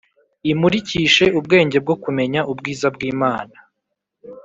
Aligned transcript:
imurikishe 0.51 1.25
ubwenge 1.39 1.77
bwo 1.83 1.95
kumenya 2.03 2.39
ubwiza 2.51 2.87
bw 2.95 3.01
Imana 3.11 3.55